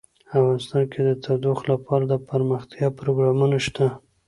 [0.39, 3.85] افغانستان کې د تودوخه لپاره دپرمختیا پروګرامونه شته.